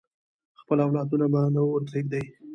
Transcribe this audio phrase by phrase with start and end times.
[0.61, 2.23] خپل اولادونه به نه ورپریږدي.